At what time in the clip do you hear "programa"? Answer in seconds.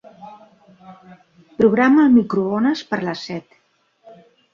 1.59-2.05